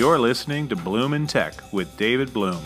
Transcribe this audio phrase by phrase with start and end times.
[0.00, 2.62] You're listening to Bloom in Tech with David Bloom.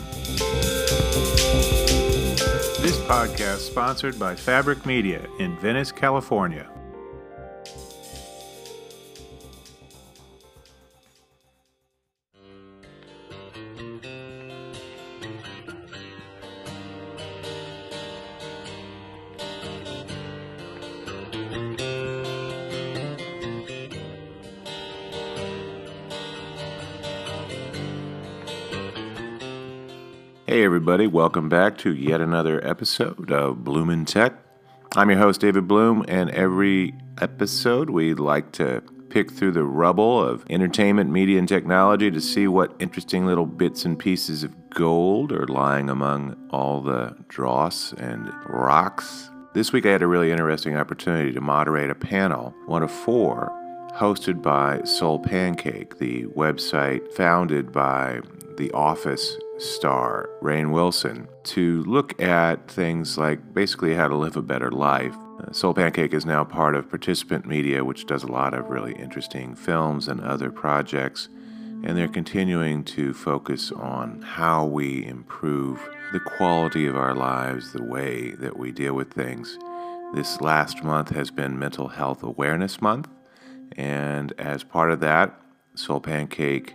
[2.79, 6.65] This podcast sponsored by Fabric Media in Venice, California.
[30.85, 34.33] Everybody, welcome back to yet another episode of Bloom in Tech.
[34.95, 40.23] I'm your host, David Bloom, and every episode we like to pick through the rubble
[40.23, 45.31] of entertainment, media, and technology to see what interesting little bits and pieces of gold
[45.31, 49.31] are lying among all the dross and rocks.
[49.55, 53.51] This week I had a really interesting opportunity to moderate a panel, one of four,
[53.95, 58.19] hosted by Soul Pancake, the website founded by
[58.57, 64.41] The Office star, Rainn Wilson, to look at things like basically how to live a
[64.41, 65.15] better life.
[65.39, 68.93] Uh, Soul Pancake is now part of Participant Media, which does a lot of really
[68.93, 71.27] interesting films and other projects,
[71.83, 75.79] and they're continuing to focus on how we improve
[76.13, 79.57] the quality of our lives, the way that we deal with things.
[80.13, 83.09] This last month has been Mental Health Awareness Month,
[83.75, 85.37] and as part of that,
[85.75, 86.73] Soul Pancake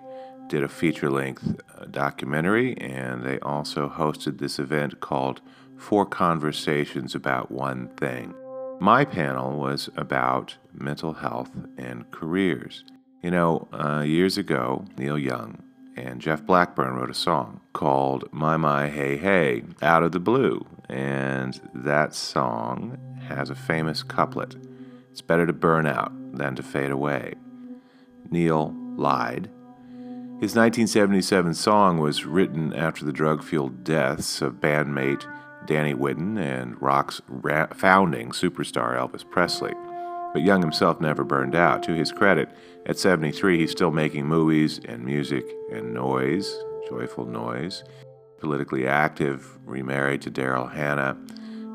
[0.51, 5.41] did a feature length uh, documentary, and they also hosted this event called
[5.77, 8.35] Four Conversations About One Thing.
[8.81, 12.83] My panel was about mental health and careers.
[13.23, 15.63] You know, uh, years ago, Neil Young
[15.97, 20.67] and Jeff Blackburn wrote a song called My My Hey Hey out of the blue,
[20.89, 24.57] and that song has a famous couplet
[25.13, 27.35] It's better to burn out than to fade away.
[28.29, 29.49] Neil lied
[30.41, 35.27] his 1977 song was written after the drug fueled deaths of bandmate
[35.67, 39.75] Danny Whitten and rock's ra- founding superstar Elvis Presley.
[40.33, 41.83] But Young himself never burned out.
[41.83, 42.49] To his credit,
[42.87, 46.57] at 73, he's still making movies and music and noise,
[46.89, 47.85] joyful noise.
[48.39, 51.19] Politically active, remarried to Daryl Hannah,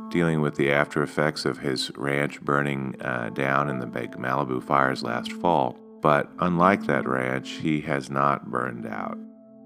[0.10, 4.64] dealing with the after effects of his ranch burning uh, down in the big Malibu
[4.64, 5.78] fires last fall.
[6.06, 9.18] But unlike that ranch, he has not burned out.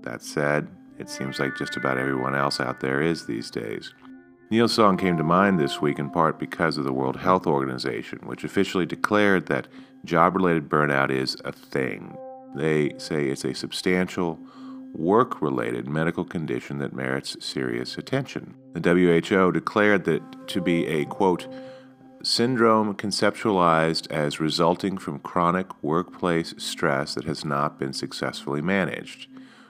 [0.04, 3.94] That said, it seems like just about everyone else out there is these days.
[4.50, 8.20] Neil's song came to mind this week in part because of the World Health Organization,
[8.20, 9.68] which officially declared that
[10.06, 12.18] job related burnout is a thing.
[12.56, 14.40] They say it's a substantial,
[14.94, 18.56] work related medical condition that merits serious attention.
[18.76, 21.50] The WHO declared that to be a quote,
[22.24, 29.28] syndrome conceptualized as resulting from chronic workplace stress that has not been successfully managed.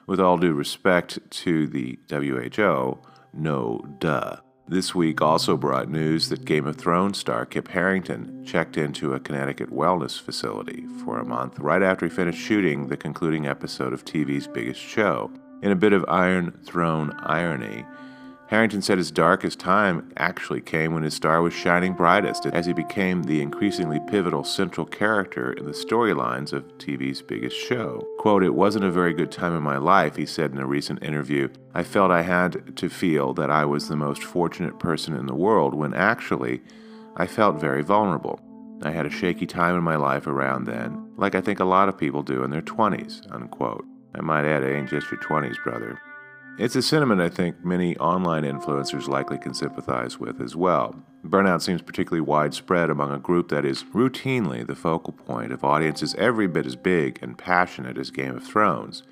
[0.08, 3.00] With all due respect to the WHO,
[3.34, 4.38] no duh.
[4.68, 9.20] This week also brought news that Game of Thrones star Kit Harington checked into a
[9.20, 14.06] Connecticut wellness facility for a month right after he finished shooting the concluding episode of
[14.06, 15.32] TV's biggest show.
[15.64, 17.84] In a bit of Iron Throne irony,
[18.50, 22.74] Harington said his darkest time actually came when his star was shining brightest as he
[22.74, 28.04] became the increasingly pivotal central character in the storylines of TV's biggest show.
[28.18, 31.04] Quote, It wasn't a very good time in my life, he said in a recent
[31.04, 31.48] interview.
[31.76, 35.36] I felt I had to feel that I was the most fortunate person in the
[35.36, 36.62] world when actually
[37.18, 38.40] I felt very vulnerable.
[38.82, 41.88] I had a shaky time in my life around then, like I think a lot
[41.88, 43.86] of people do in their 20s, unquote.
[44.16, 46.02] I might add, it ain't just your 20s, brother.
[46.58, 50.96] It's a sentiment I think many online influencers likely can sympathize with as well.
[51.26, 56.16] Burnout seems particularly widespread among a group that is routinely the focal point of audiences
[56.16, 59.04] every bit as big and passionate as Game of Thrones.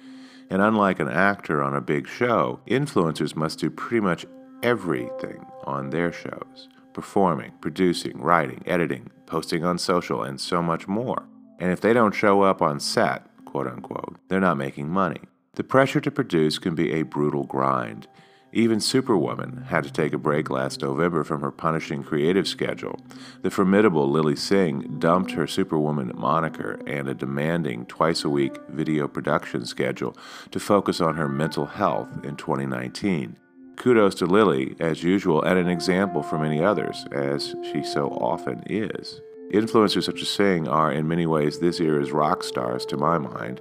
[0.49, 4.25] And unlike an actor on a big show, influencers must do pretty much
[4.63, 11.27] everything on their shows performing, producing, writing, editing, posting on social, and so much more.
[11.59, 15.21] And if they don't show up on set, quote unquote, they're not making money.
[15.57, 18.07] The pressure to produce can be a brutal grind.
[18.53, 22.99] Even Superwoman had to take a break last November from her punishing creative schedule.
[23.41, 29.07] The formidable Lilly Singh dumped her Superwoman moniker and a demanding twice a week video
[29.07, 30.15] production schedule
[30.51, 33.35] to focus on her mental health in 2019.
[33.77, 38.61] Kudos to Lily, as usual, and an example for many others, as she so often
[38.67, 39.21] is.
[39.51, 43.59] Influencers such as Singh are, in many ways, this era's rock stars, to my mind.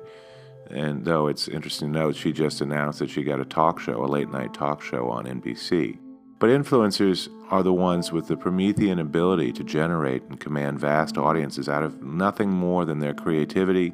[0.71, 4.05] And though it's interesting to note, she just announced that she got a talk show,
[4.05, 5.99] a late night talk show on NBC.
[6.39, 11.69] But influencers are the ones with the Promethean ability to generate and command vast audiences
[11.69, 13.93] out of nothing more than their creativity,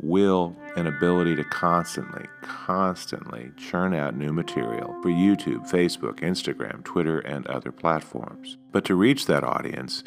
[0.00, 7.20] will and ability to constantly, constantly churn out new material for YouTube, Facebook, Instagram, Twitter,
[7.20, 8.56] and other platforms.
[8.72, 10.02] But to reach that audience,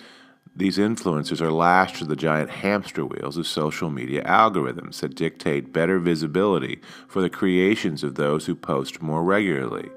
[0.57, 5.71] these influencers are lashed to the giant hamster wheels of social media algorithms that dictate
[5.71, 9.88] better visibility for the creations of those who post more regularly.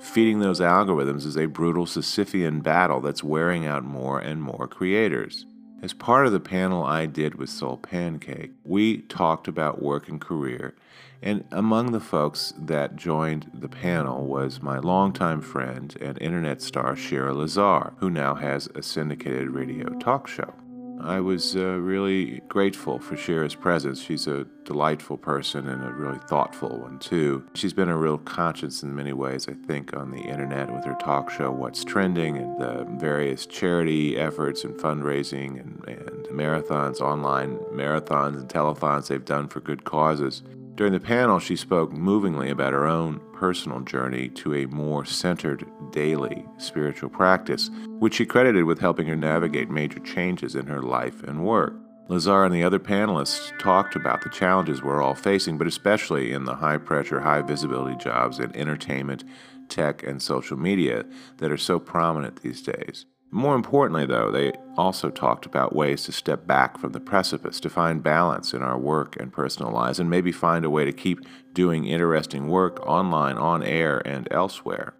[0.00, 5.46] Feeding those algorithms is a brutal Sisyphean battle that's wearing out more and more creators.
[5.82, 10.20] As part of the panel I did with Soul Pancake, we talked about work and
[10.20, 10.74] career,
[11.22, 16.94] and among the folks that joined the panel was my longtime friend and internet star
[16.94, 20.54] Shira Lazar, who now has a syndicated radio talk show.
[21.00, 24.02] I was uh, really grateful for Shira's presence.
[24.02, 27.46] She's a delightful person and a really thoughtful one, too.
[27.54, 30.96] She's been a real conscience in many ways, I think, on the internet with her
[31.00, 37.58] talk show, What's Trending, and the various charity efforts and fundraising and, and marathons, online
[37.72, 40.42] marathons and telethons they've done for good causes.
[40.78, 45.66] During the panel, she spoke movingly about her own personal journey to a more centered
[45.90, 51.24] daily spiritual practice, which she credited with helping her navigate major changes in her life
[51.24, 51.74] and work.
[52.08, 56.44] Lazar and the other panelists talked about the challenges we're all facing, but especially in
[56.44, 59.24] the high pressure, high visibility jobs in entertainment,
[59.68, 61.04] tech, and social media
[61.38, 63.04] that are so prominent these days.
[63.30, 67.68] More importantly, though, they also talked about ways to step back from the precipice, to
[67.68, 71.20] find balance in our work and personal lives, and maybe find a way to keep
[71.52, 74.94] doing interesting work online, on air, and elsewhere.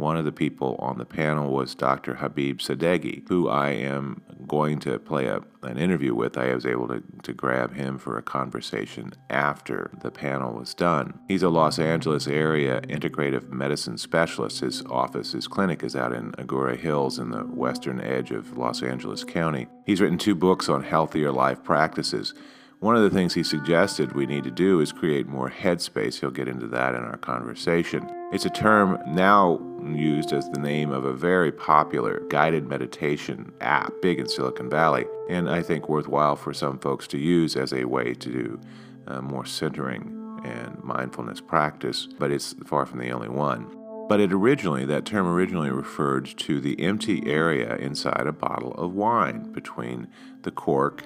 [0.00, 2.14] One of the people on the panel was Dr.
[2.14, 6.38] Habib Sadeghi, who I am going to play a, an interview with.
[6.38, 11.20] I was able to, to grab him for a conversation after the panel was done.
[11.28, 14.60] He's a Los Angeles area integrative medicine specialist.
[14.60, 18.82] His office, his clinic is out in Agoura Hills in the western edge of Los
[18.82, 19.66] Angeles County.
[19.84, 22.32] He's written two books on healthier life practices.
[22.78, 26.18] One of the things he suggested we need to do is create more headspace.
[26.18, 28.10] He'll get into that in our conversation.
[28.32, 33.92] It's a term now used as the name of a very popular guided meditation app,
[34.02, 37.84] big in Silicon Valley, and I think worthwhile for some folks to use as a
[37.84, 38.60] way to do
[39.06, 43.66] uh, more centering and mindfulness practice, but it's far from the only one.
[44.08, 48.92] But it originally, that term originally referred to the empty area inside a bottle of
[48.92, 50.08] wine between
[50.42, 51.04] the cork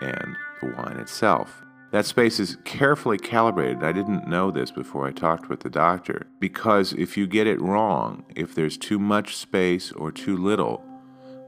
[0.00, 1.62] and the wine itself.
[1.92, 3.84] That space is carefully calibrated.
[3.84, 6.26] I didn't know this before I talked with the doctor.
[6.40, 10.82] Because if you get it wrong, if there's too much space or too little,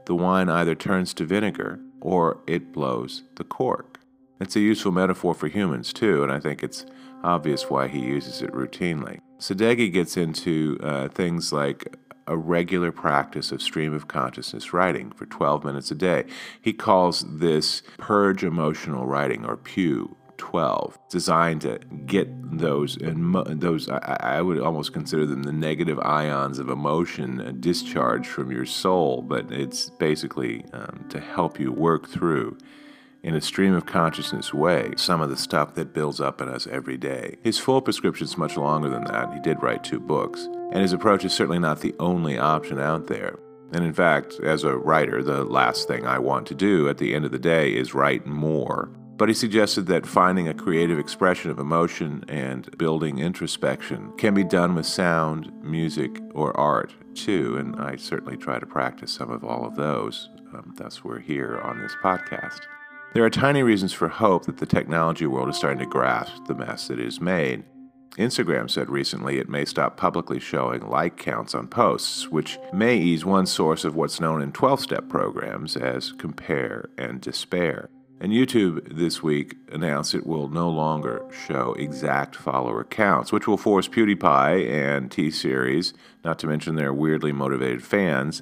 [0.05, 3.99] the wine either turns to vinegar or it blows the cork.
[4.39, 6.85] It's a useful metaphor for humans too, and I think it's
[7.23, 9.21] obvious why he uses it routinely.
[9.39, 15.25] Sadeghi gets into uh, things like a regular practice of stream of consciousness writing for
[15.25, 16.25] 12 minutes a day.
[16.61, 22.27] He calls this purge emotional writing or PEW 12, designed to get
[22.57, 28.27] those and those I, I, would almost consider them the negative ions of emotion discharged
[28.27, 32.57] from your soul, but it's basically um, to help you work through
[33.25, 36.67] in a stream of consciousness way some of the stuff that builds up in us
[36.67, 37.35] every day.
[37.43, 39.33] His full prescription is much longer than that.
[39.33, 40.47] He did write two books.
[40.71, 43.39] And his approach is certainly not the only option out there.
[43.71, 47.15] And in fact, as a writer, the last thing I want to do at the
[47.15, 48.91] end of the day is write more.
[49.17, 54.43] But he suggested that finding a creative expression of emotion and building introspection can be
[54.43, 57.55] done with sound, music, or art too.
[57.55, 60.29] And I certainly try to practice some of all of those.
[60.53, 62.59] Um, thus, we're here on this podcast.
[63.13, 66.55] There are tiny reasons for hope that the technology world is starting to grasp the
[66.55, 67.63] mess it has made.
[68.17, 73.23] Instagram said recently it may stop publicly showing like counts on posts, which may ease
[73.23, 77.89] one source of what's known in 12 step programs as compare and despair.
[78.19, 83.57] And YouTube this week announced it will no longer show exact follower counts, which will
[83.57, 85.93] force PewDiePie and T Series,
[86.23, 88.41] not to mention their weirdly motivated fans,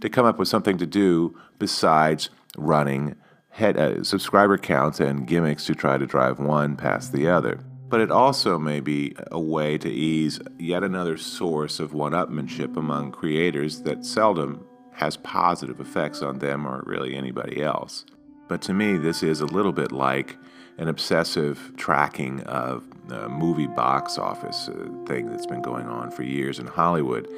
[0.00, 3.14] to come up with something to do besides running
[3.50, 7.60] head, uh, subscriber counts and gimmicks to try to drive one past the other.
[7.88, 12.76] But it also may be a way to ease yet another source of one upmanship
[12.76, 18.04] among creators that seldom has positive effects on them or really anybody else.
[18.50, 20.36] But to me, this is a little bit like
[20.76, 26.24] an obsessive tracking of a movie box office uh, thing that's been going on for
[26.24, 27.28] years in Hollywood.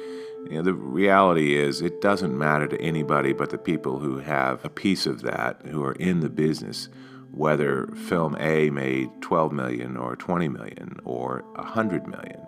[0.49, 4.65] You know, the reality is, it doesn't matter to anybody but the people who have
[4.65, 6.89] a piece of that, who are in the business,
[7.29, 12.41] whether film A made 12 million or 20 million or 100 million.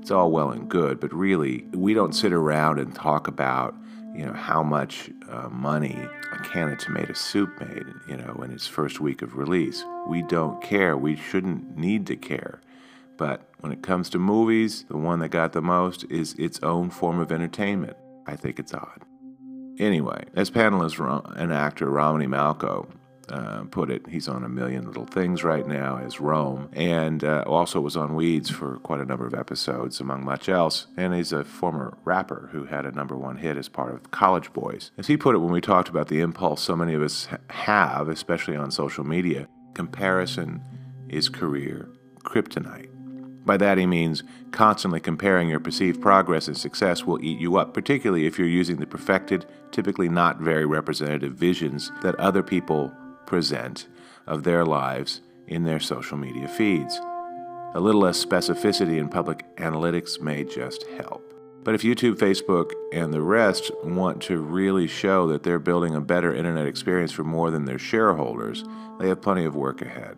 [0.00, 3.74] It's all well and good, but really, we don't sit around and talk about
[4.14, 5.98] you know how much uh, money
[6.34, 9.84] a can of tomato soup made, you know, in its first week of release.
[10.06, 10.96] We don't care.
[10.96, 12.60] We shouldn't need to care.
[13.16, 16.90] But when it comes to movies, the one that got the most is its own
[16.90, 17.96] form of entertainment.
[18.26, 19.02] I think it's odd.
[19.78, 20.98] Anyway, as panelist
[21.36, 22.88] and actor Romany Malco
[23.28, 27.44] uh, put it, he's on a million little things right now as Rome, and uh,
[27.46, 30.86] also was on Weeds for quite a number of episodes, among much else.
[30.96, 34.52] And he's a former rapper who had a number one hit as part of College
[34.52, 34.90] Boyz.
[34.98, 38.08] As he put it when we talked about the impulse so many of us have,
[38.08, 40.62] especially on social media, comparison
[41.08, 41.88] is career
[42.24, 42.90] kryptonite.
[43.44, 47.74] By that he means constantly comparing your perceived progress and success will eat you up,
[47.74, 52.90] particularly if you're using the perfected, typically not very representative visions that other people
[53.26, 53.86] present
[54.26, 57.00] of their lives in their social media feeds.
[57.74, 61.34] A little less specificity in public analytics may just help.
[61.64, 66.00] But if YouTube, Facebook, and the rest want to really show that they're building a
[66.00, 68.64] better internet experience for more than their shareholders,
[69.00, 70.16] they have plenty of work ahead.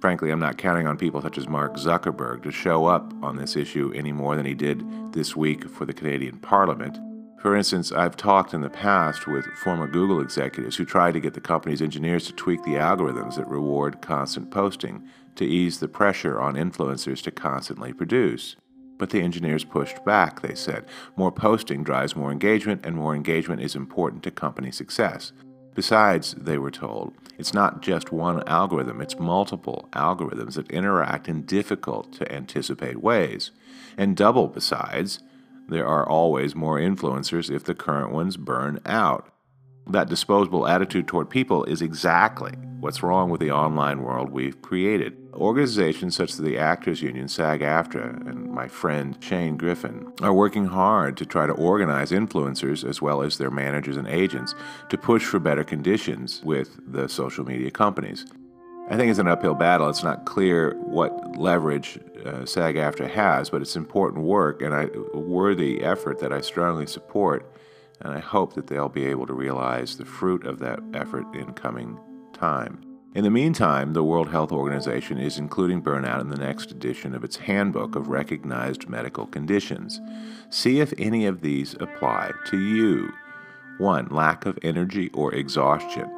[0.00, 3.56] Frankly, I'm not counting on people such as Mark Zuckerberg to show up on this
[3.56, 6.98] issue any more than he did this week for the Canadian Parliament.
[7.42, 11.34] For instance, I've talked in the past with former Google executives who tried to get
[11.34, 15.02] the company's engineers to tweak the algorithms that reward constant posting
[15.34, 18.54] to ease the pressure on influencers to constantly produce.
[18.96, 20.84] But the engineers pushed back, they said.
[21.16, 25.32] More posting drives more engagement, and more engagement is important to company success.
[25.74, 31.42] Besides, they were told, it's not just one algorithm, it's multiple algorithms that interact in
[31.42, 33.50] difficult to anticipate ways.
[33.98, 35.18] And double besides,
[35.68, 39.32] there are always more influencers if the current ones burn out.
[39.88, 45.16] That disposable attitude toward people is exactly what's wrong with the online world we've created.
[45.34, 50.66] Organizations such as the Actors Union, SAG AFTRA, and my friend Shane Griffin are working
[50.66, 54.54] hard to try to organize influencers as well as their managers and agents
[54.88, 58.26] to push for better conditions with the social media companies.
[58.90, 59.88] I think it's an uphill battle.
[59.88, 65.18] It's not clear what leverage uh, SAG AFTRA has, but it's important work and a
[65.18, 67.50] worthy effort that I strongly support.
[68.00, 71.52] And I hope that they'll be able to realize the fruit of that effort in
[71.52, 71.98] coming
[72.32, 72.84] time.
[73.14, 77.22] In the meantime, the World Health Organization is including burnout in the next edition of
[77.22, 80.00] its Handbook of Recognized Medical Conditions.
[80.48, 83.12] See if any of these apply to you.
[83.78, 84.08] 1.
[84.08, 86.10] Lack of energy or exhaustion.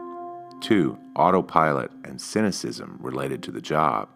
[0.61, 0.97] 2.
[1.17, 4.09] Autopilot and cynicism related to the job.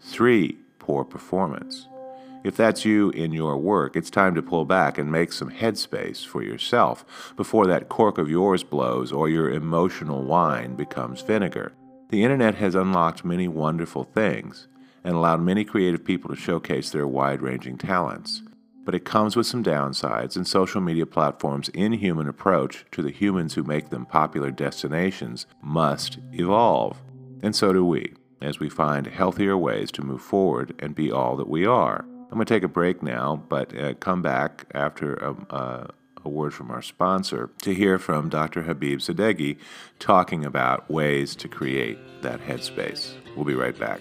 [0.00, 0.58] 3.
[0.86, 1.88] Poor performance.
[2.44, 6.24] If that's you in your work, it's time to pull back and make some headspace
[6.24, 11.72] for yourself before that cork of yours blows or your emotional wine becomes vinegar.
[12.10, 14.68] The internet has unlocked many wonderful things
[15.02, 18.42] and allowed many creative people to showcase their wide ranging talents
[18.86, 23.54] but it comes with some downsides, and social media platforms' inhuman approach to the humans
[23.54, 27.02] who make them popular destinations must evolve.
[27.42, 31.36] And so do we, as we find healthier ways to move forward and be all
[31.36, 32.04] that we are.
[32.24, 35.86] I'm going to take a break now, but uh, come back after a, um, uh,
[36.24, 38.62] a word from our sponsor to hear from Dr.
[38.62, 39.58] Habib Sadeghi
[40.00, 43.14] talking about ways to create that headspace.
[43.36, 44.00] We'll be right back.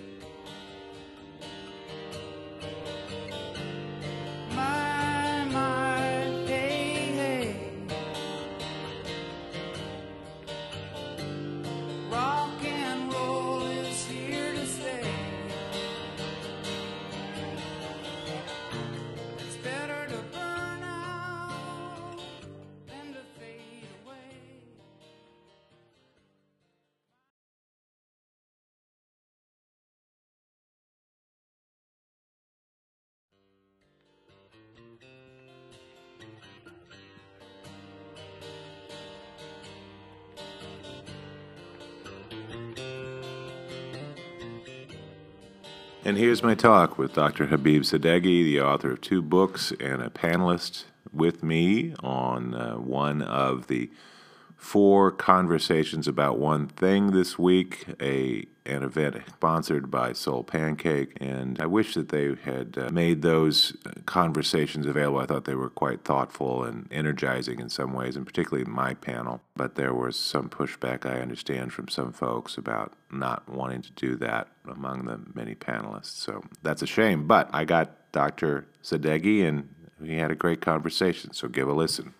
[46.05, 47.47] And here's my talk with Dr.
[47.47, 53.23] Habib Sadeghi, the author of two books and a panelist with me on uh, one
[53.23, 53.89] of the
[54.65, 61.61] four conversations about one thing this week, a an event sponsored by Soul Pancake, and
[61.61, 65.19] I wish that they had uh, made those conversations available.
[65.19, 69.39] I thought they were quite thoughtful and energizing in some ways, and particularly my panel.
[69.55, 74.15] But there was some pushback, I understand, from some folks about not wanting to do
[74.15, 76.15] that among the many panelists.
[76.15, 77.27] So that's a shame.
[77.27, 78.65] But I got Dr.
[78.81, 79.69] Sadeghi, and
[80.01, 81.33] we had a great conversation.
[81.33, 82.15] So give a listen.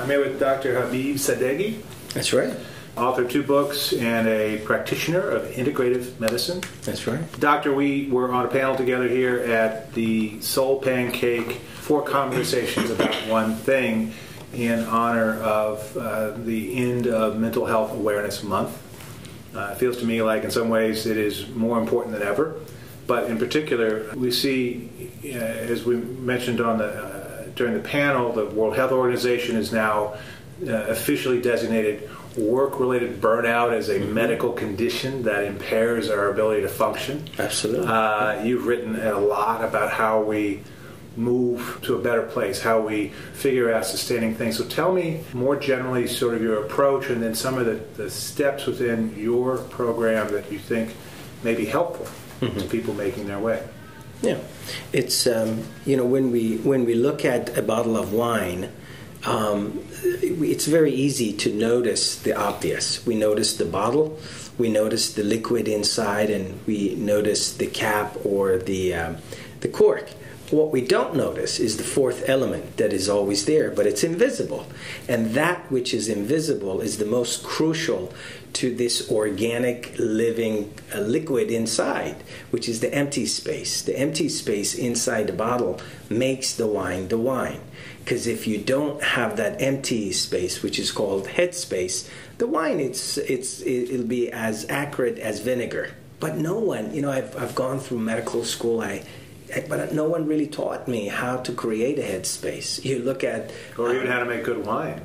[0.00, 0.80] I'm here with Dr.
[0.80, 1.82] Habib Sadeghi.
[2.14, 2.56] That's right.
[2.96, 6.62] Author of two books and a practitioner of integrative medicine.
[6.84, 7.20] That's right.
[7.38, 13.14] Doctor, we were on a panel together here at the Soul Pancake for conversations about
[13.28, 14.14] one thing
[14.54, 18.80] in honor of uh, the end of Mental Health Awareness Month.
[19.54, 22.58] Uh, it feels to me like, in some ways, it is more important than ever.
[23.06, 27.19] But in particular, we see, uh, as we mentioned on the uh,
[27.60, 30.14] during the panel, the World Health Organization is now
[30.66, 34.14] uh, officially designated work-related burnout as a mm-hmm.
[34.14, 37.22] medical condition that impairs our ability to function.
[37.38, 37.86] Absolutely.
[37.86, 40.62] Uh, you've written a lot about how we
[41.18, 44.56] move to a better place, how we figure out sustaining things.
[44.56, 48.08] So tell me more generally sort of your approach and then some of the, the
[48.08, 50.94] steps within your program that you think
[51.44, 52.06] may be helpful
[52.40, 52.58] mm-hmm.
[52.58, 53.62] to people making their way.
[54.22, 54.38] Yeah,
[54.92, 58.70] it's um, you know when we when we look at a bottle of wine,
[59.24, 63.06] um, it's very easy to notice the obvious.
[63.06, 64.18] We notice the bottle,
[64.58, 69.16] we notice the liquid inside, and we notice the cap or the um,
[69.60, 70.10] the cork.
[70.50, 74.66] What we don't notice is the fourth element that is always there, but it's invisible.
[75.08, 78.12] And that which is invisible is the most crucial
[78.54, 82.16] to this organic living uh, liquid inside,
[82.50, 83.80] which is the empty space.
[83.80, 87.60] The empty space inside the bottle makes the wine the wine.
[88.00, 92.80] Because if you don't have that empty space, which is called head space, the wine
[92.80, 95.94] it's it's it'll be as accurate as vinegar.
[96.18, 98.80] But no one, you know, I've I've gone through medical school.
[98.80, 99.04] I
[99.68, 102.84] but no one really taught me how to create a headspace.
[102.84, 105.02] You look at, or even uh, how to make good wine,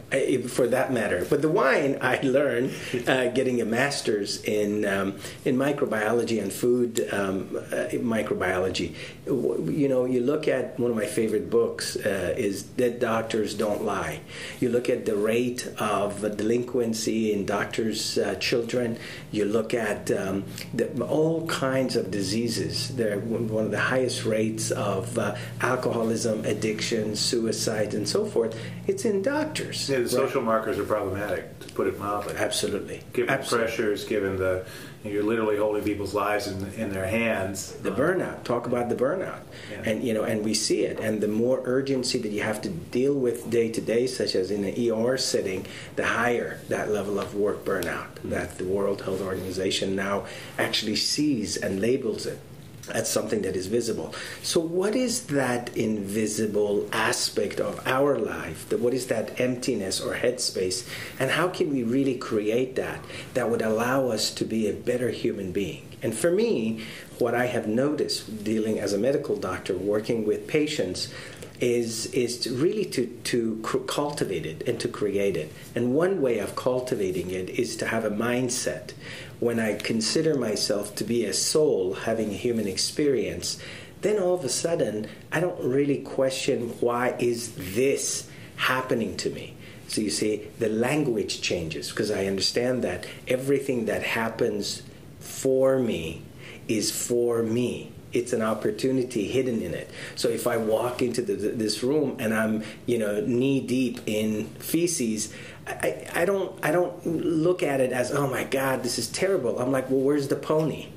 [0.48, 1.26] for that matter.
[1.30, 2.74] But the wine I learned
[3.08, 8.96] uh, getting a master's in um, in microbiology and food um, uh, microbiology.
[9.26, 13.84] You know, you look at one of my favorite books uh, is "Dead Doctors Don't
[13.84, 14.22] Lie."
[14.60, 18.98] You look at the rate of delinquency in doctors' uh, children.
[19.32, 22.96] You look at um, the, all kinds of diseases.
[22.96, 28.52] They're one of the highest rates rates of uh, alcoholism, addiction, suicide, and so forth,
[28.86, 29.90] it's in doctors.
[29.90, 32.36] Yeah, the social markers are problematic, to put it mildly.
[32.36, 33.02] Absolutely.
[33.14, 33.68] Given Absolutely.
[33.68, 34.66] the pressures, given the
[35.06, 37.74] you're literally holding people's lives in, in their hands.
[37.74, 38.44] The burnout.
[38.44, 39.90] Talk about the burnout, yeah.
[39.90, 41.00] and you know, and we see it.
[41.00, 44.50] And the more urgency that you have to deal with day to day, such as
[44.50, 48.32] in an ER setting, the higher that level of work burnout mm-hmm.
[48.32, 50.26] that the World Health Organization now
[50.58, 52.40] actually sees and labels it
[52.88, 54.14] that's something that is visible.
[54.44, 58.72] So, what is that invisible aspect of our life?
[58.72, 60.88] What is that emptiness or headspace?
[61.20, 63.00] And how can we really create that
[63.34, 65.88] that would allow us to be a better human being?
[66.02, 66.84] And for me,
[67.18, 71.12] what I have noticed dealing as a medical doctor, working with patients,
[71.60, 75.52] is is to really to to cultivate it and to create it.
[75.74, 78.92] And one way of cultivating it is to have a mindset
[79.40, 83.60] when I consider myself to be a soul having a human experience,
[84.02, 89.56] then all of a sudden I don't really question why is this happening to me.
[89.88, 94.84] So you see, the language changes because I understand that everything that happens
[95.20, 96.22] for me
[96.68, 97.92] is for me.
[98.12, 99.90] It's an opportunity hidden in it.
[100.16, 104.46] So if I walk into the, this room and I'm, you know, knee deep in
[104.60, 105.34] feces,
[105.68, 109.60] I, I don't I don't look at it as oh my god this is terrible.
[109.60, 110.90] I'm like well where's the pony?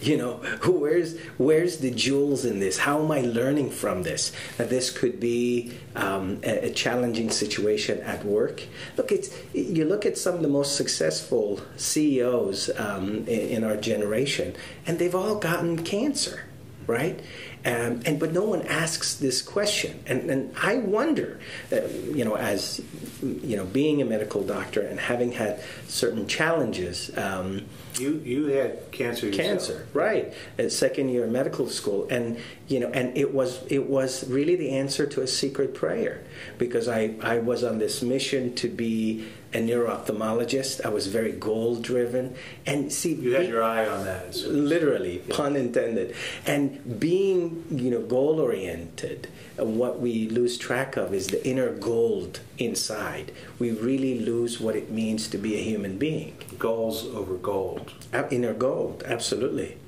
[0.00, 0.32] You know
[0.66, 2.78] where's where's the jewels in this?
[2.78, 4.32] How am I learning from this?
[4.58, 8.62] That this could be um, a, a, challenging situation at work.
[8.96, 13.76] Look, it's you look at some of the most successful CEOs um, in, in our
[13.76, 14.54] generation,
[14.86, 16.42] and they've all gotten cancer,
[16.86, 17.20] right?
[17.64, 21.40] Um, and but no one asks this question, and, and I wonder,
[21.72, 21.80] uh,
[22.14, 22.80] you know, as
[23.22, 27.16] you know, being a medical doctor and having had certain challenges.
[27.16, 27.66] Um,
[27.98, 29.26] you you had cancer.
[29.26, 29.46] Yourself.
[29.46, 30.34] Cancer, right?
[30.58, 34.70] At second year medical school, and you know, and it was it was really the
[34.70, 36.22] answer to a secret prayer
[36.58, 40.84] because I I was on this mission to be a neuro-ophthalmologist.
[40.84, 42.34] I was very goal driven,
[42.66, 44.34] and see, you had your eye on that.
[44.34, 45.34] So literally, yeah.
[45.34, 46.14] pun intended.
[46.46, 51.70] And being, you know, goal oriented, uh, what we lose track of is the inner
[51.72, 53.32] gold inside.
[53.58, 56.36] We really lose what it means to be a human being.
[56.58, 57.92] Goals over gold.
[58.30, 59.78] Inner gold, absolutely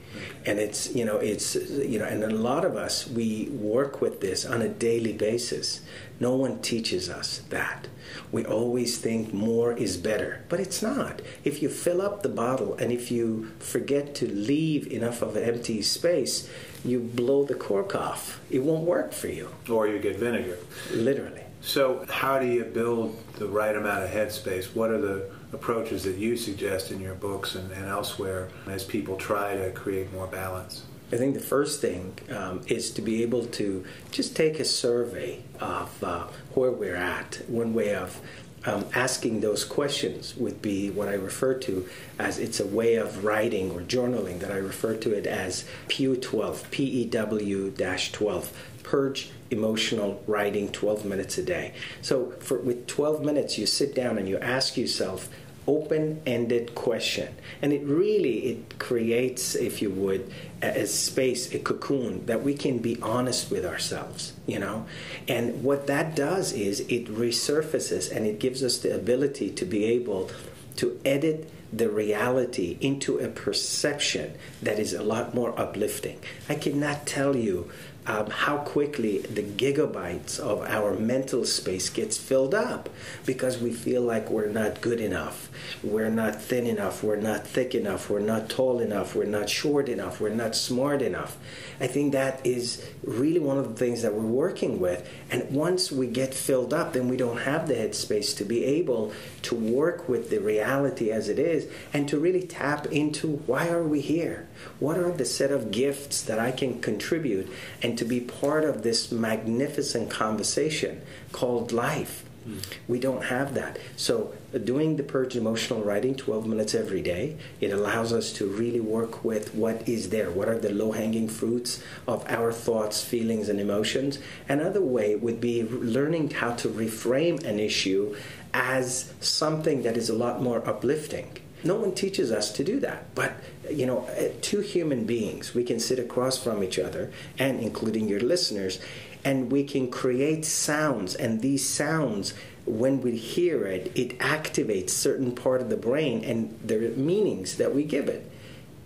[0.47, 4.21] and it's you know it's you know and a lot of us we work with
[4.21, 5.81] this on a daily basis.
[6.21, 7.88] No one teaches us that.
[8.33, 11.23] We always think more is better but it's not.
[11.44, 15.44] If you fill up the bottle and if you forget to leave enough of an
[15.44, 16.49] empty space
[16.85, 18.40] you blow the cork off.
[18.51, 19.49] It won't work for you.
[19.68, 20.59] Or you get vinegar.
[20.92, 21.42] Literally.
[21.61, 24.75] So how do you build the right amount of headspace?
[24.75, 29.16] What are the approaches that you suggest in your books and, and elsewhere as people
[29.16, 30.84] try to create more balance?
[31.11, 35.42] I think the first thing um, is to be able to just take a survey
[35.58, 37.40] of uh, where we're at.
[37.48, 38.20] One way of
[38.66, 43.24] um, asking those questions would be what I refer to as it's a way of
[43.24, 48.52] writing or journaling that I refer to it as PEW 12, P E W 12,
[48.88, 51.74] Purge Emotional Writing 12 minutes a day.
[52.01, 55.29] So for, with 12 minutes, you sit down and you ask yourself,
[55.66, 57.35] open-ended question.
[57.61, 62.55] And it really it creates if you would a, a, space a cocoon that we
[62.55, 64.87] can be honest with ourselves you know?
[65.29, 69.85] And what that does is it resurfaces and it gives us the ability to be
[69.85, 70.31] able
[70.77, 76.18] to edit the reality into a perception that is a lot more uplifting.
[76.48, 77.70] I cannot tell you
[78.09, 82.88] um, how quickly the gigabytes of our mental space gets filled up
[83.27, 85.51] because we feel like we're not good enough,
[85.83, 89.90] we're not thin enough, we're not thick enough, we're not tall enough, we're not short
[89.90, 91.37] enough, we're not smart enough.
[91.81, 95.07] I think that is really one of the things that we're working with.
[95.31, 99.12] And once we get filled up, then we don't have the headspace to be able
[99.42, 103.83] to work with the reality as it is and to really tap into why are
[103.83, 104.47] we here?
[104.79, 107.51] What are the set of gifts that I can contribute
[107.83, 112.25] and to be part of this magnificent conversation called life.
[112.47, 112.62] Mm.
[112.87, 113.79] We don't have that.
[113.97, 114.33] So,
[114.64, 119.25] doing the purge emotional writing 12 minutes every day, it allows us to really work
[119.25, 120.31] with what is there.
[120.31, 124.18] What are the low hanging fruits of our thoughts, feelings, and emotions?
[124.49, 128.16] Another way would be learning how to reframe an issue
[128.55, 131.37] as something that is a lot more uplifting.
[131.64, 133.14] No one teaches us to do that.
[133.14, 133.33] But,
[133.71, 138.09] you know, uh, two human beings, we can sit across from each other, and including
[138.09, 138.81] your listeners,
[139.25, 142.35] and we can create sounds, and these sounds,
[142.66, 147.75] when we hear it, it activates certain part of the brain and the meanings that
[147.75, 148.31] we give it.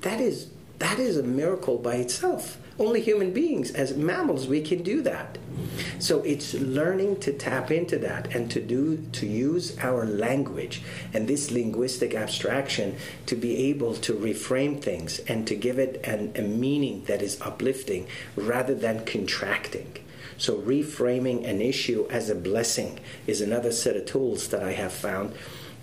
[0.02, 2.58] That is that is a miracle by itself.
[2.78, 5.38] Only human beings, as mammals, we can do that.
[5.98, 10.82] So it's learning to tap into that and to do to use our language
[11.12, 16.32] and this linguistic abstraction to be able to reframe things and to give it an,
[16.34, 18.06] a meaning that is uplifting
[18.36, 19.98] rather than contracting.
[20.38, 24.92] So reframing an issue as a blessing is another set of tools that I have
[24.92, 25.34] found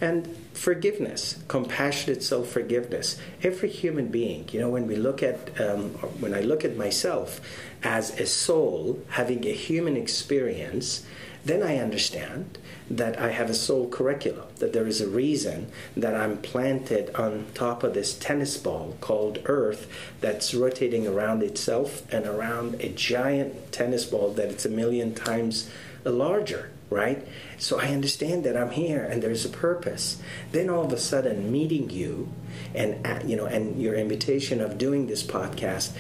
[0.02, 3.18] and forgiveness, compassionate self forgiveness.
[3.42, 7.40] Every human being, you know, when we look at, um, when I look at myself
[7.82, 11.06] as a soul having a human experience,
[11.46, 12.58] then I understand
[12.90, 17.46] that I have a soul curriculum, that there is a reason that I'm planted on
[17.54, 19.88] top of this tennis ball called Earth
[20.22, 25.70] that's rotating around itself and around a giant tennis ball that it's a million times
[26.04, 27.28] larger right?
[27.58, 30.22] So I understand that I'm here and there's a purpose.
[30.52, 32.30] Then all of a sudden, meeting you,
[32.74, 35.92] and uh, you know, and your invitation of doing this podcast,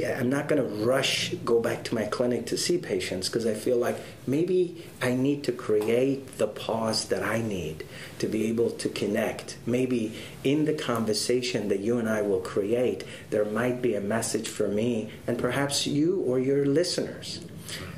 [0.00, 3.54] I'm not going to rush go back to my clinic to see patients because I
[3.54, 7.84] feel like maybe I need to create the pause that I need
[8.18, 9.56] to be able to connect.
[9.66, 14.48] Maybe in the conversation that you and I will create, there might be a message
[14.48, 17.40] for me and perhaps you or your listeners.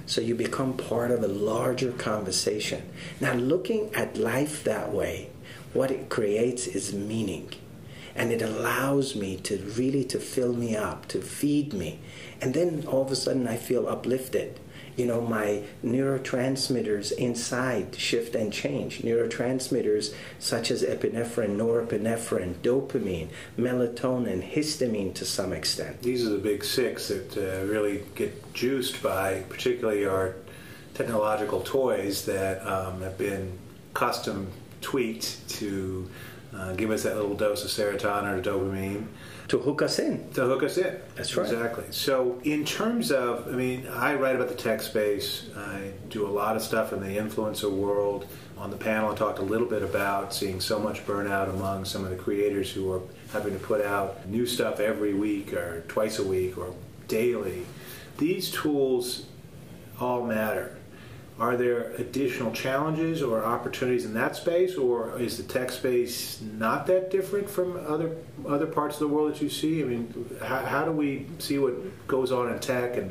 [0.06, 2.82] So you become part of a larger conversation.
[3.20, 5.30] Now, looking at life that way,
[5.72, 7.50] what it creates is meaning.
[8.14, 11.98] And it allows me to really to fill me up, to feed me.
[12.40, 14.60] And then all of a sudden I feel uplifted
[14.96, 19.02] you know, my neurotransmitters inside shift and change.
[19.02, 26.00] Neurotransmitters such as epinephrine, norepinephrine, dopamine, melatonin, histamine to some extent.
[26.02, 30.36] These are the big six that uh, really get juiced by particularly our
[30.94, 33.58] technological toys that um, have been
[33.94, 34.46] custom
[34.80, 36.08] tweaked to
[36.56, 39.06] uh, give us that little dose of serotonin or dopamine
[39.48, 40.30] to hook us in.
[40.32, 40.98] To hook us in.
[41.16, 41.46] That's right.
[41.46, 41.84] Exactly.
[41.90, 45.48] So, in terms of, I mean, I write about the tech space.
[45.56, 48.26] I do a lot of stuff in the influencer world.
[48.56, 52.04] On the panel, I talked a little bit about seeing so much burnout among some
[52.04, 56.18] of the creators who are having to put out new stuff every week or twice
[56.18, 56.72] a week or
[57.08, 57.66] daily.
[58.16, 59.26] These tools
[60.00, 60.78] all matter
[61.38, 66.86] are there additional challenges or opportunities in that space, or is the tech space not
[66.86, 68.16] that different from other
[68.46, 69.82] other parts of the world that you see?
[69.82, 73.10] I mean, how, how do we see what goes on in tech and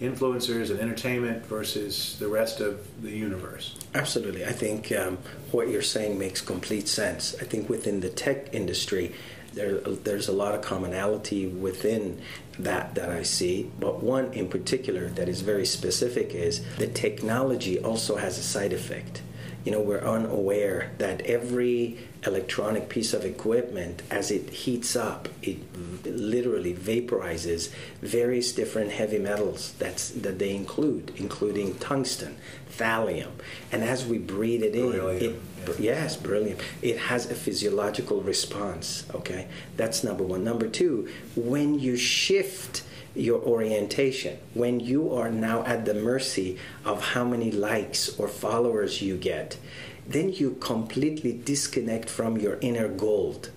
[0.00, 3.74] influencers and entertainment versus the rest of the universe?
[3.94, 4.44] Absolutely.
[4.44, 5.18] I think um,
[5.50, 7.34] what you're saying makes complete sense.
[7.40, 9.14] I think within the tech industry,
[9.56, 12.20] there, there's a lot of commonality within
[12.58, 17.80] that that I see, but one in particular that is very specific is the technology
[17.80, 19.22] also has a side effect.
[19.66, 25.58] You know, we're unaware that every electronic piece of equipment, as it heats up, it
[26.04, 32.36] literally vaporizes various different heavy metals that's, that they include, including tungsten,
[32.70, 33.32] thallium.
[33.72, 35.34] And as we breathe it in, it,
[35.66, 35.74] yeah.
[35.80, 36.60] yes, brilliant.
[36.80, 39.48] It has a physiological response, okay?
[39.76, 40.44] That's number one.
[40.44, 42.84] Number two, when you shift
[43.16, 49.02] your orientation, when you are now at the mercy of how many likes or followers
[49.02, 49.58] you get,
[50.06, 53.50] then you completely disconnect from your inner gold.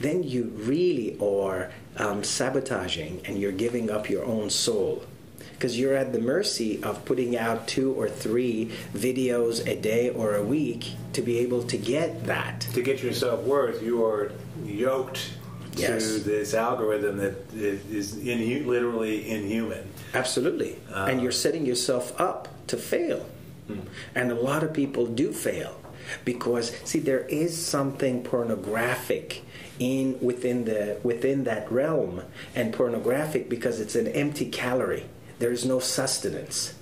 [0.00, 5.04] Then you really are um, sabotaging and you're giving up your own soul
[5.52, 10.34] because you're at the mercy of putting out two or three videos a day or
[10.34, 12.62] a week to be able to get that.
[12.72, 14.32] To get your self worth, you are
[14.64, 15.34] yoked
[15.74, 16.14] yes.
[16.14, 19.88] to this algorithm that is in, literally inhuman.
[20.14, 20.78] Absolutely.
[20.92, 23.26] Uh, and you're setting yourself up to fail.
[23.66, 23.80] Hmm.
[24.14, 25.80] And a lot of people do fail
[26.24, 29.42] because see there is something pornographic
[29.78, 32.22] in within the within that realm
[32.54, 35.06] and pornographic because it's an empty calorie
[35.38, 36.74] there is no sustenance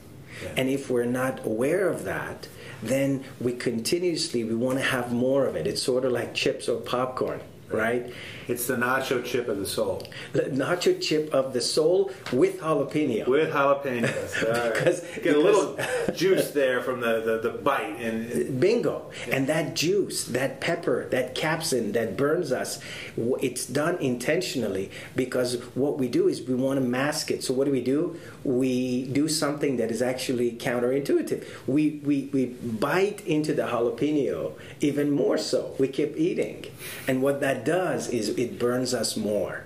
[0.42, 0.48] yeah.
[0.56, 2.48] and if we're not aware of that
[2.82, 6.68] then we continuously we want to have more of it it's sort of like chips
[6.68, 8.12] or popcorn right?
[8.48, 10.06] It's the nacho chip of the soul.
[10.32, 13.26] The nacho chip of the soul with jalapeno.
[13.26, 14.40] With jalapenos.
[14.74, 15.78] because get because, a little
[16.14, 19.10] juice there from the, the, the bite and bingo.
[19.26, 19.36] Yeah.
[19.36, 22.80] And that juice, that pepper, that capsin that burns us,
[23.16, 27.44] it's done intentionally because what we do is we want to mask it.
[27.44, 28.18] So what do we do?
[28.44, 31.44] We do something that is actually counterintuitive.
[31.66, 35.74] We we, we bite into the jalapeno even more so.
[35.78, 36.64] We keep eating.
[37.06, 39.64] And what that does is it burns us more.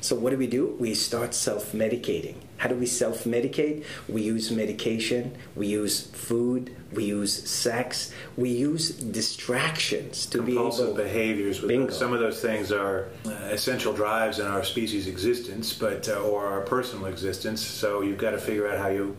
[0.00, 0.76] So, what do we do?
[0.78, 2.36] We start self medicating.
[2.58, 3.84] How do we self medicate?
[4.08, 10.92] We use medication, we use food, we use sex, we use distractions to Compulsive be
[10.92, 11.60] able behaviors.
[11.60, 11.92] Bingo.
[11.92, 16.46] Some of those things are uh, essential drives in our species' existence, but uh, or
[16.46, 17.60] our personal existence.
[17.60, 19.16] So, you've got to figure out how you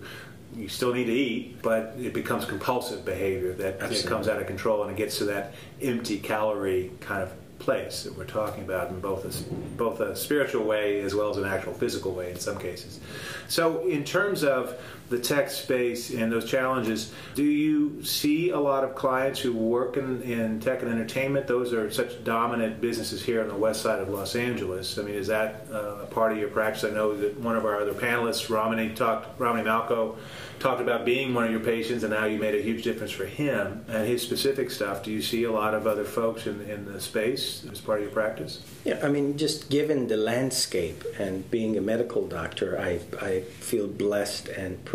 [0.56, 4.84] you still need to eat, but it becomes compulsive behavior that comes out of control
[4.84, 9.00] and it gets to that empty calorie kind of place that we're talking about in
[9.00, 12.58] both a, both a spiritual way as well as an actual physical way in some
[12.58, 13.00] cases.
[13.48, 18.84] So, in terms of the tech space and those challenges, do you see a lot
[18.84, 21.48] of clients who work in, in tech and entertainment?
[21.48, 24.98] Those are such dominant businesses here on the west side of Los Angeles.
[24.98, 26.84] I mean, is that uh, a part of your practice?
[26.84, 30.16] I know that one of our other panelists, Romney talked, Romany Malco,
[30.60, 33.26] talked about being one of your patients and how you made a huge difference for
[33.26, 35.04] him and his specific stuff.
[35.04, 38.06] Do you see a lot of other folks in, in the space as part of
[38.06, 38.64] your practice?
[38.84, 43.88] Yeah, I mean, just given the landscape and being a medical doctor, I, I feel
[43.88, 44.95] blessed and privileged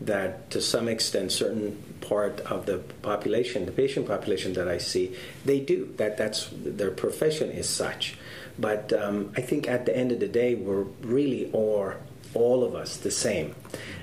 [0.00, 5.16] that to some extent certain part of the population, the patient population that I see,
[5.44, 6.16] they do that.
[6.16, 8.16] That's their profession is such.
[8.58, 11.94] But um, I think at the end of the day, we're really all
[12.34, 13.54] all of us the same.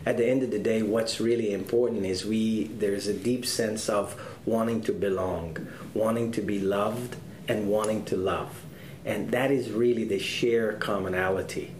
[0.06, 3.90] At the end of the day, what's really important is we there's a deep sense
[3.90, 7.16] of wanting to belong, wanting to be loved,
[7.48, 8.64] and wanting to love,
[9.06, 11.74] and that is really the sheer commonality.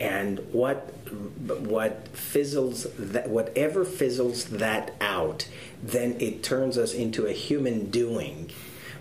[0.00, 5.48] And what what fizzles that whatever fizzles that out,
[5.82, 8.50] then it turns us into a human doing,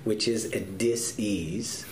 [0.04, 1.86] which is a dis-ease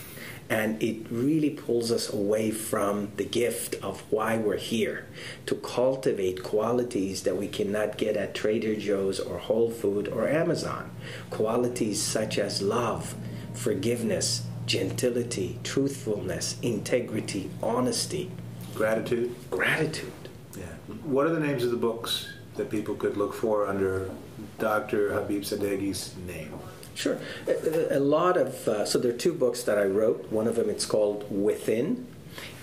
[0.48, 5.06] and it really pulls us away from the gift of why we're here
[5.44, 10.90] to cultivate qualities that we cannot get at Trader Joe's or Whole Food or Amazon.
[11.30, 13.16] Qualities such as love,
[13.54, 18.30] forgiveness, gentility, truthfulness, integrity, honesty,
[18.76, 19.34] gratitude.
[19.50, 20.12] Gratitude.
[20.56, 20.64] Yeah.
[21.04, 24.10] What are the names of the books that people could look for under
[24.58, 25.12] Dr.
[25.12, 26.52] Habib Sadeghi's name?
[26.94, 27.18] Sure.
[27.46, 30.30] A, a lot of, uh, so there are two books that I wrote.
[30.30, 32.06] One of them, it's called Within.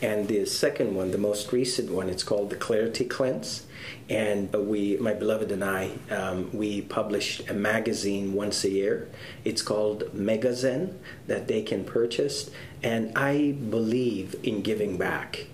[0.01, 3.65] And the second one, the most recent one, it's called The Clarity Cleanse.
[4.09, 9.09] And but we, my beloved and I, um, we publish a magazine once a year.
[9.43, 10.95] It's called Megazen
[11.27, 12.51] that they can purchase.
[12.81, 15.47] And I believe in giving back.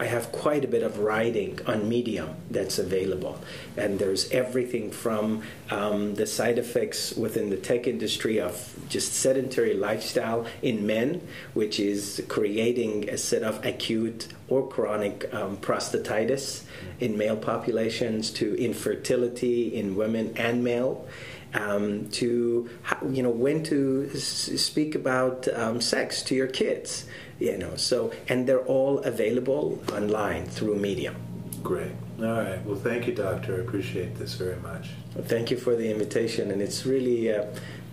[0.00, 3.38] I have quite a bit of writing on Medium that's available.
[3.76, 9.74] And there's everything from um, the side effects within the tech industry of just sedentary
[9.74, 11.20] lifestyle in men,
[11.52, 16.62] which is creating a set of acute or chronic um, prostatitis
[16.98, 21.06] in male populations, to infertility in women and male.
[21.52, 22.70] Um, to
[23.10, 27.06] you know when to speak about um, sex to your kids
[27.40, 31.16] you know so and they're all available online through medium
[31.62, 32.62] great All right.
[32.66, 33.56] Well, thank you, Doctor.
[33.56, 34.90] I appreciate this very much.
[35.14, 37.44] Well, thank you for the invitation, and it's really uh,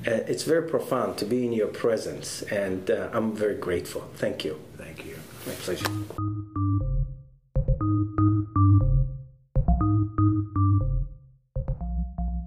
[0.06, 4.02] uh, it's very profound to be in your presence, and uh, I'm very grateful.
[4.16, 4.60] Thank you.
[4.78, 5.18] Thank you.
[5.46, 5.86] My pleasure.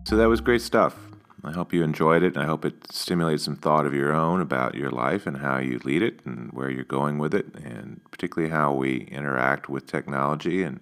[0.06, 1.09] So that was great stuff.
[1.42, 4.74] I hope you enjoyed it, I hope it stimulated some thought of your own about
[4.74, 8.50] your life and how you lead it and where you're going with it, and particularly
[8.50, 10.80] how we interact with technology, and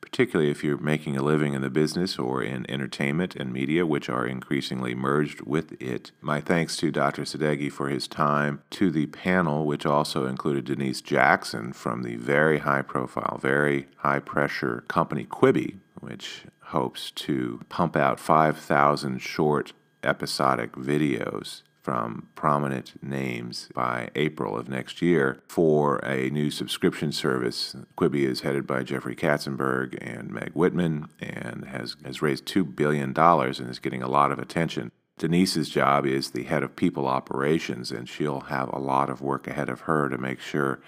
[0.00, 4.10] particularly if you're making a living in the business or in entertainment and media, which
[4.10, 6.10] are increasingly merged with it.
[6.20, 7.22] My thanks to Dr.
[7.22, 12.58] Sadeghi for his time, to the panel, which also included Denise Jackson from the very
[12.58, 20.72] high profile, very high pressure company Quibi, which hopes to pump out 5,000 short episodic
[20.72, 27.74] videos from prominent names by April of next year for a new subscription service.
[27.98, 33.12] Quibi is headed by Jeffrey Katzenberg and Meg Whitman and has, has raised $2 billion
[33.18, 34.92] and is getting a lot of attention.
[35.18, 39.46] Denise's job is the head of people operations, and she'll have a lot of work
[39.46, 40.80] ahead of her to make sure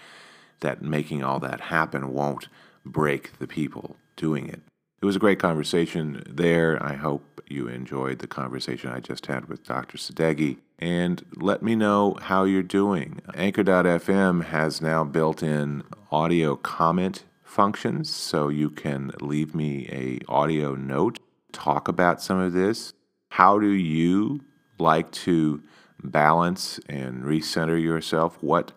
[0.60, 2.48] that making all that happen won't
[2.84, 4.62] break the people doing it.
[5.04, 6.82] It was a great conversation there.
[6.82, 9.98] I hope you enjoyed the conversation I just had with Dr.
[9.98, 10.60] Sadeghi.
[10.78, 13.20] And let me know how you're doing.
[13.34, 20.74] Anchor.fm has now built in audio comment functions, so you can leave me a audio
[20.74, 21.18] note,
[21.52, 22.94] talk about some of this.
[23.28, 24.40] How do you
[24.78, 25.62] like to
[26.02, 28.42] balance and recenter yourself?
[28.42, 28.72] What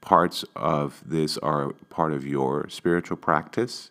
[0.00, 3.90] parts of this are part of your spiritual practice?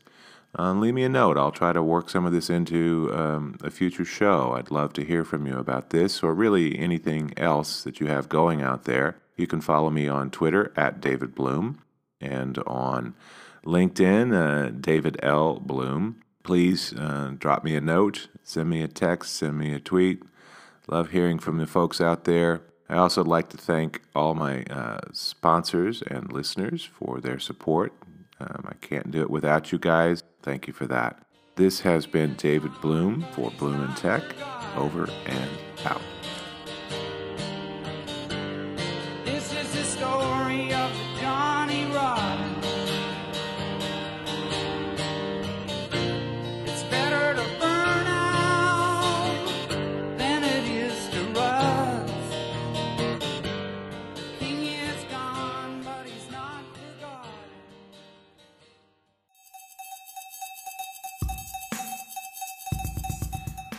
[0.58, 1.38] Uh, leave me a note.
[1.38, 4.54] I'll try to work some of this into um, a future show.
[4.54, 8.28] I'd love to hear from you about this or really anything else that you have
[8.28, 9.18] going out there.
[9.36, 11.84] You can follow me on Twitter at David Bloom
[12.20, 13.14] and on
[13.66, 15.60] LinkedIn, uh, David L.
[15.60, 16.22] Bloom.
[16.44, 20.24] Please uh, drop me a note, send me a text, send me a tweet.
[20.88, 22.62] Love hearing from the folks out there.
[22.90, 27.94] I also like to thank all my uh, sponsors and listeners for their support.
[28.40, 30.24] Um, I can't do it without you guys.
[30.42, 31.24] Thank you for that.
[31.56, 34.24] This has been David Bloom for Bloom in Tech.
[34.76, 35.50] Over and
[35.86, 36.02] out.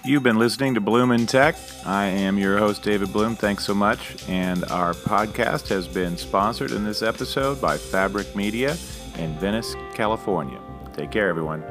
[0.08, 1.54] You've been listening to Bloom in Tech.
[1.84, 3.36] I am your host, David Bloom.
[3.36, 4.16] Thanks so much.
[4.26, 8.74] And our podcast has been sponsored in this episode by Fabric Media
[9.18, 10.58] in Venice, California.
[10.94, 11.62] Take care, everyone.